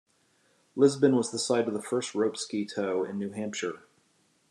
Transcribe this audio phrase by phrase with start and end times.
[0.75, 3.83] Lisbon was the site of the first rope ski tow in New Hampshire.